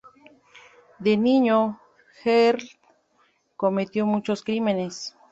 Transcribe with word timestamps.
De 0.97 1.15
niño, 1.15 1.79
Earl 2.25 2.67
cometió 3.55 4.07
muchos 4.07 4.41
crímenes. 4.43 5.15